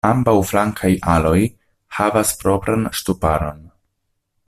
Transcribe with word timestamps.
Ambaŭ 0.09 0.33
flankaj 0.51 0.91
aloj 1.15 1.35
havas 1.99 2.35
propran 2.43 2.89
ŝtuparon. 3.01 3.65